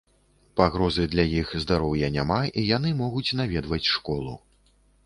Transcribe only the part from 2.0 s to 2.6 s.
няма